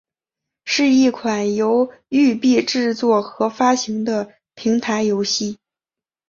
[0.65, 5.59] 是一款由育碧制作和发行的平台游戏。